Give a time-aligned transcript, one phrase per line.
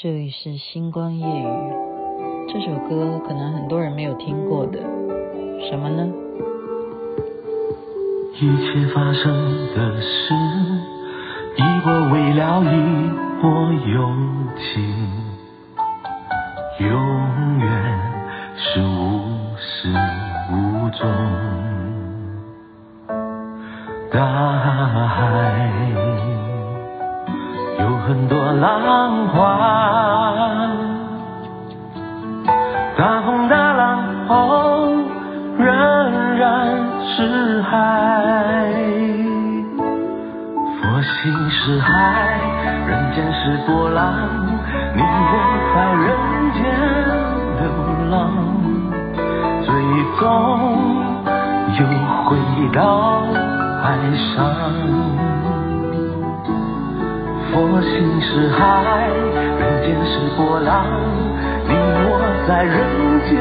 [0.00, 1.44] 这里是星光夜语，
[2.46, 4.78] 这首歌可能很多人没有听过的，
[5.68, 6.06] 什么呢？
[8.36, 9.32] 一切发生
[9.74, 10.34] 的事，
[11.56, 13.10] 已过未了，已
[13.42, 13.50] 过
[13.92, 14.08] 有
[14.54, 15.10] 情，
[16.78, 17.66] 永远
[18.54, 19.92] 是无始
[20.52, 21.10] 无终。
[24.12, 25.66] 大海。
[27.80, 29.77] 有很多浪花，
[37.16, 37.72] 是海。
[40.80, 41.88] 佛心是海，
[42.86, 44.12] 人间是波浪，
[44.94, 45.32] 你我
[45.74, 46.06] 在人
[46.54, 46.60] 间
[47.60, 47.64] 流
[48.10, 48.12] 浪，
[49.64, 49.68] 最
[50.18, 50.22] 终
[51.78, 51.80] 又
[52.26, 52.30] 回
[52.74, 52.78] 到
[53.82, 53.84] 海
[54.34, 54.36] 上。
[57.50, 58.58] 佛心是海，
[59.58, 60.84] 人间是波浪，
[61.66, 62.10] 你我
[62.46, 62.76] 在人
[63.26, 63.32] 间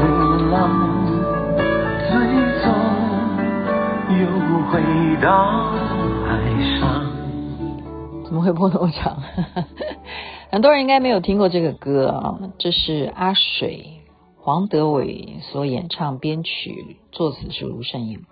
[0.00, 0.08] 流
[0.50, 0.58] 浪，
[4.70, 4.80] 回
[5.20, 5.72] 到
[6.24, 7.10] 海上。
[8.24, 9.20] 怎么会播那么长？
[10.52, 13.96] 很多人应该没有听过这个歌啊，这是阿水。
[14.42, 18.24] 黄德伟所演唱、编曲、作词是卢胜英。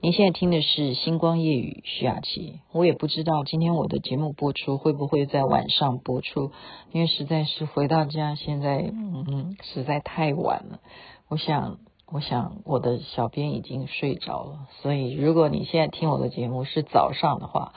[0.00, 2.60] 您现在听的是《星光夜雨》，徐雅琪。
[2.72, 6.50] 我也不知道今天我的节目播出会不会在晚上播出，
[6.90, 10.80] 因为实在是回到家，现在嗯嗯，实在太晚了。
[11.28, 11.78] 我想，
[12.12, 17.72] 我想我的小编已经睡着了，所以如果你现在听我的节目是早上的话，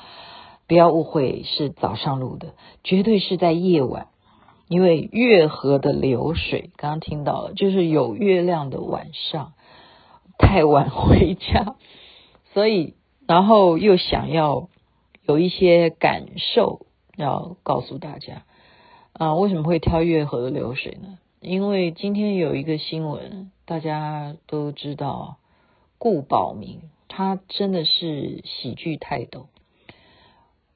[0.68, 4.08] 不要误会是早上录的，绝对是在夜晚。
[4.68, 9.54] 因为月河的流水，刚刚听到了，就是有月亮的晚上，
[10.40, 11.76] 太晚回家，
[12.52, 12.96] 所以
[13.28, 14.68] 然后又想要
[15.28, 18.42] 有一些感受要告诉大家
[19.14, 21.20] 啊，为什么会挑月河的流水呢？
[21.42, 25.38] 因为今天有一个新闻，大家都知道，
[25.98, 29.48] 顾宝明他真的是喜剧泰斗。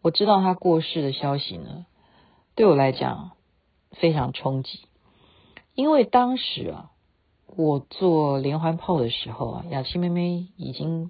[0.01, 1.85] 我知道他过世的消息呢，
[2.55, 3.31] 对我来讲。
[3.93, 4.81] 非常冲击，
[5.73, 6.91] 因为当时啊，
[7.47, 11.09] 我做连环炮的时候啊，雅琪妹妹已经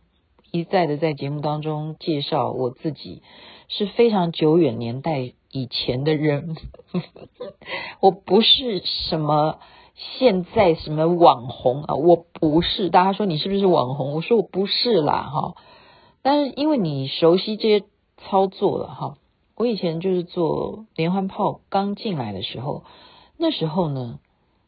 [0.49, 3.21] 一再的在节目当中介绍我自己
[3.67, 6.55] 是非常久远年代以前的人，
[7.99, 9.59] 我不是什么
[10.01, 12.89] 现在什么网红啊，我不是。
[12.89, 14.13] 大家说你是不是网红？
[14.13, 15.55] 我说我不是啦，哈。
[16.21, 17.85] 但是因为你熟悉这些
[18.17, 19.17] 操作了，哈。
[19.57, 22.85] 我以前就是做连环炮刚进来的时候，
[23.35, 24.19] 那时候呢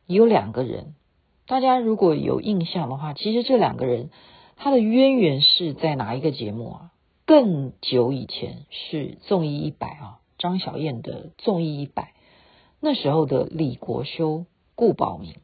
[0.06, 0.96] 有两个人，
[1.48, 4.10] 大家如果有印象的话，其实这两个人
[4.58, 6.92] 他的渊源是在哪一个节目啊？
[7.26, 12.12] 更久以前是综艺一百啊，张小燕的综艺一百，
[12.82, 14.44] 那时候的李国修、
[14.82, 15.36] 顾宝明，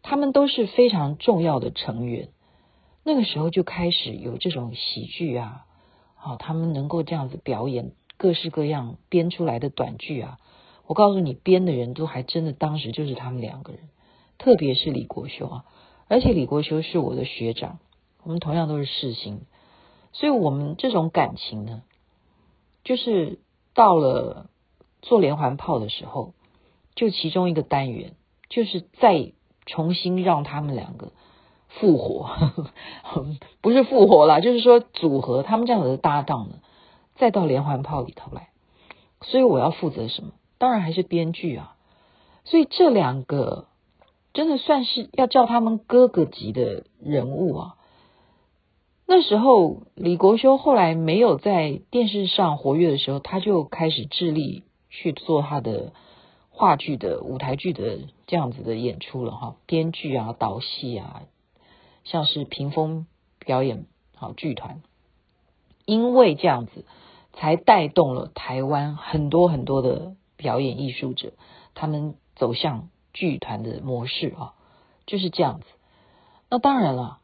[0.00, 2.30] 他们都是非常重要的成员。
[3.04, 5.66] 那个时候就开始有这种喜剧啊，
[6.14, 7.92] 好，他们能够这样子表演。
[8.16, 10.38] 各式各样编出来的短剧啊，
[10.86, 13.90] 我告诉你，编的人都还真的当时就是他们两个人，
[14.38, 15.64] 特别是李国修啊，
[16.08, 17.78] 而且李国修是我的学长，
[18.22, 19.42] 我们同样都是世新，
[20.12, 21.82] 所以我们这种感情呢，
[22.84, 23.38] 就是
[23.74, 24.48] 到了
[25.02, 26.32] 做连环炮的时候，
[26.94, 28.14] 就其中一个单元
[28.52, 29.32] 就是再
[29.64, 31.12] 重新让他们两个
[31.68, 32.28] 复活，
[33.62, 36.56] 不是复活啦，就是说组合他们这样子的搭档呢。
[37.14, 38.48] 再到连环炮里头来，
[39.22, 40.32] 所以我要负责什么？
[40.58, 41.76] 当然还是编剧啊。
[42.44, 43.68] 所以这两个
[44.34, 47.74] 真的算是要叫他们哥哥级的人物啊。
[49.06, 55.92] 那时候李国修后来没有在电视上活跃的时候，他就开始致力去做他的
[56.52, 61.22] 话剧的舞台剧的这样子的演出了哈，编剧啊、导戏啊，
[62.04, 63.06] 像是屏风
[63.40, 64.80] 表演好剧团，
[65.84, 66.84] 因为这样子。
[67.34, 71.32] 才带动了台湾很多很多的表演艺术者，
[71.72, 74.52] 他们走向剧团的模式啊，
[75.06, 75.66] 就是这样子。
[76.50, 77.20] 那当然了，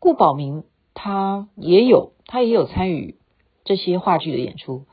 [0.00, 3.16] 顾宝明他也有，他也有参与
[3.62, 4.86] 这些话剧的演出。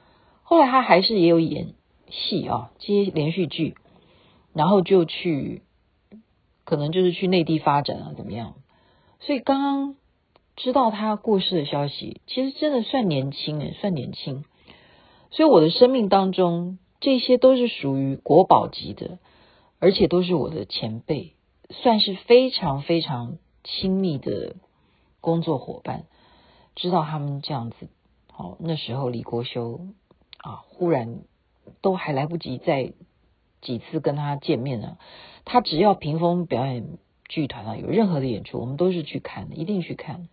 [0.44, 1.74] 后来他还是也有演
[2.12, 3.75] 戏啊，接连续剧，
[4.54, 5.63] 然后就去，
[6.66, 8.56] 可能就是去内地发展啊，怎么样？
[9.19, 9.96] 所以刚刚
[10.56, 14.44] 知道他过世的消息，其实真的算年轻诶，算年轻。
[15.31, 19.19] 所以我的生命当中，这些都是属于国宝级的，
[19.80, 21.36] 而且都是我的前辈，
[21.69, 24.56] 算是非常非常亲密的
[25.22, 26.06] 工作伙伴。
[26.75, 27.88] 知道他们这样子，
[28.31, 29.81] 好，那时候李国修
[30.40, 31.22] 啊，忽然
[31.81, 32.94] 都还来不及再
[33.62, 34.98] 几次跟他见面呢，
[35.46, 36.98] 他只要屏风表演
[37.28, 40.28] 剧团啊有任何的演出，我们都是去看的，一定去看。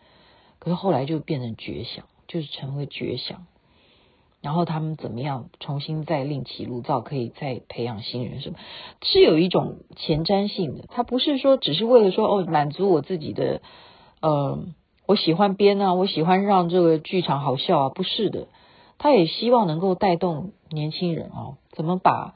[0.59, 3.47] 可是后来就变成绝响，就是成为绝响。
[4.41, 8.59] 然后他们怎么样重新再另起炉灶，可以再培养新人什么？
[9.03, 13.63] 是有一种前瞻性的，他不是说只是为了说哦满足我自己的，
[14.21, 14.65] 呃，
[15.07, 18.47] 我喜欢编啊，我喜欢让这个剧场好笑啊，不是的，
[18.99, 22.35] 他也希望能够带动年轻人哦，怎么把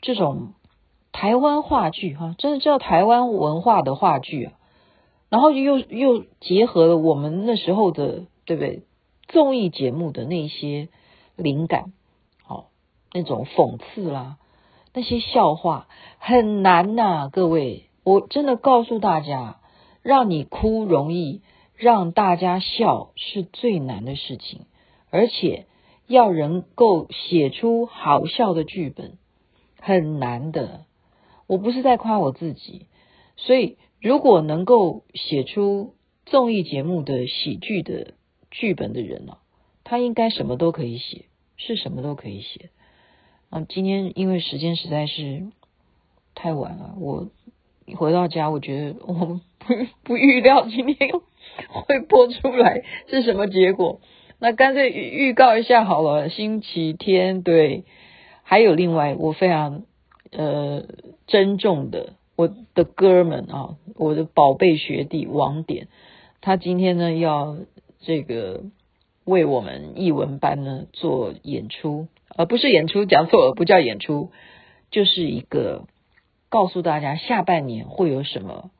[0.00, 0.52] 这种
[1.12, 4.52] 台湾话剧哈、真的叫台湾文化的话剧啊，
[5.30, 8.82] 然后又又结合了我们那时候的对不对
[9.28, 10.88] 综艺节目的那些。
[11.38, 11.92] 灵感，
[12.46, 12.68] 好，
[13.12, 14.38] 那种讽刺啦，
[14.94, 15.86] 那些笑话
[16.18, 19.60] 很难呐、各位，我真的告诉大家，
[20.00, 21.42] 让你哭容易，
[21.74, 24.62] 让大家笑是最难的事情，
[25.10, 25.66] 而且
[26.06, 29.18] 要能够写出好笑的剧本
[29.80, 30.84] 很难的。
[31.46, 32.86] 我不是在夸我自己，
[33.36, 35.94] 所以如果能够写出
[36.24, 38.14] 综艺节目的喜剧的
[38.50, 39.38] 剧本的人呢？
[39.84, 41.26] 他应该什么都可以写，
[41.56, 42.70] 是什么都可以写。
[43.50, 45.46] 啊，今天因为时间实在是
[46.34, 47.28] 太晚了，我
[47.94, 51.12] 回到家，我觉得我不不预料今天
[51.70, 54.00] 会播出来是什么结果。
[54.38, 57.84] 那干脆预预告一下好了，星期天对，
[58.42, 59.82] 还有另外我非常
[60.30, 60.84] 呃
[61.26, 65.88] 珍重的我的哥们啊，我的宝贝学弟王典，
[66.40, 67.56] 他今天呢要
[68.00, 68.62] 这个。
[69.26, 74.30] 为我们艺文班呢做演出，而不是演出，讲错了，不叫演出，
[74.92, 75.88] 就是一个
[76.48, 78.70] 告诉大家下半年会有什么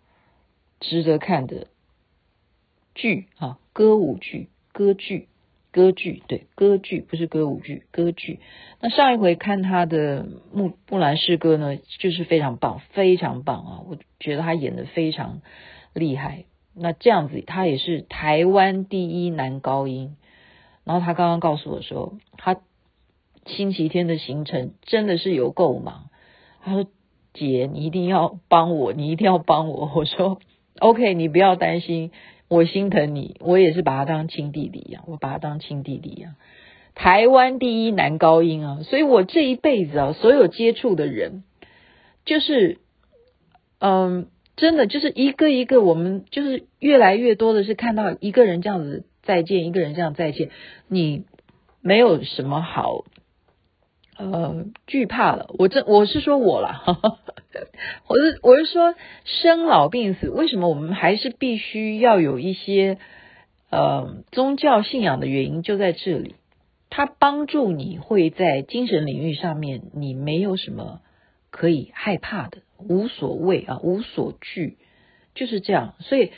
[0.78, 1.66] 值得看的
[2.94, 5.26] 剧啊，歌舞剧、歌剧、
[5.76, 8.40] 歌剧，对，歌剧不是歌舞剧，歌剧。
[8.80, 13.84] 那上一回看他的《木木兰诗歌》呢，就是非常棒，非常棒啊！
[13.86, 15.42] 我觉得他演得非常
[15.92, 16.46] 厉害。
[16.74, 20.16] 那这样子，他也是台湾第一男高音。
[20.84, 22.56] 然后他刚刚告诉我说，他
[23.44, 26.08] 星期天的行程真的是有够忙。
[26.62, 26.86] 他说
[27.34, 30.40] ：“姐，你一定要帮我，你一定要帮我。”我说
[30.78, 32.10] ：“OK，你不要担心，
[32.48, 36.34] 我心疼你，我也是把他当亲弟弟一样，我把他当亲弟弟一样。
[36.94, 41.44] 台湾第一男高音啊，所以我这一辈子啊，所有接触的人，
[42.24, 42.78] 就是，
[43.78, 50.50] 嗯，真的就是一个一个，我们就是越来越多的是看到一个人这样子。”再见，一个人这样再见，
[50.86, 51.24] 你
[51.80, 53.02] 没有什么好
[54.18, 55.50] 呃惧怕了。
[55.58, 56.82] 我这我是说我啦，
[58.08, 62.98] 我是我是说生老病死，为什么我们还是必须要有一些
[63.70, 66.34] 呃宗教信仰的原因就在这里，
[66.90, 71.00] 它帮助你会在精神领域上面，你没有什么
[71.50, 72.58] 可以害怕的，
[72.88, 74.78] 无所谓啊，无所惧，
[75.34, 76.32] 就是这样，所以。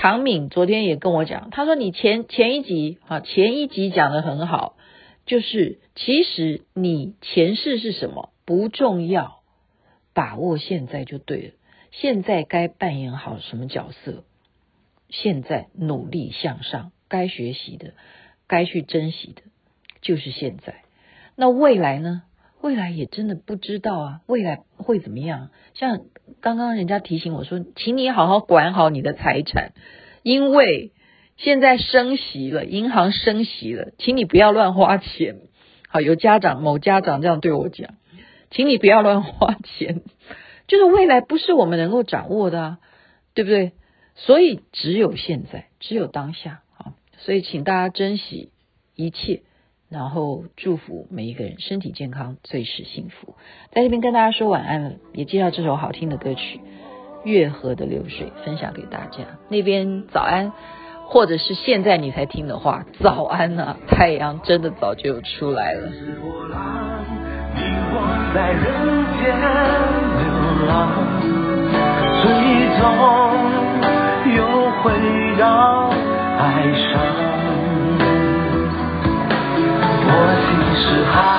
[0.00, 4.76] 唐敏昨天也跟我讲，他说你前前一集啊，前一集讲得很好，
[5.28, 9.42] 就是其实你前世是什么不重要，
[10.14, 11.52] 把握现在就对了。
[11.92, 14.24] 现在该扮演好什么角色，
[15.10, 17.92] 现在努力向上，该学习的，
[18.46, 19.42] 该去珍惜的，
[20.00, 20.82] 就是现在。
[21.36, 22.22] 那未来呢？
[22.60, 25.50] 未来也真的不知道啊，未来会怎么样？
[25.74, 26.06] 像
[26.40, 29.72] 刚刚人家提醒我说，请你好好管好你的财产，
[30.22, 30.90] 因为
[31.38, 35.36] 现在升息了，银行升息了，请你不要乱花钱。
[35.88, 37.94] 好，有家长某家长这样对我讲，
[38.50, 40.02] 请你不要乱花钱，
[40.66, 42.78] 就是未来不是我们能够掌握的啊，
[43.32, 43.72] 对不对？
[44.14, 48.50] 所以只有现在，只有当下啊，所以请大家珍惜
[48.94, 49.42] 一切。
[49.90, 53.36] 然后祝福每一个人身体健康，最是幸福。
[53.72, 56.58] 在这边跟大家说晚安，也介绍这首好听的歌曲
[57.24, 59.38] 《月河的流水》，分享给大家。
[59.48, 60.52] 那边早安，
[61.10, 65.88] 或者是现在你才听的话，早安呐、太阳真的早就出来了。
[80.10, 81.37] 我心是海，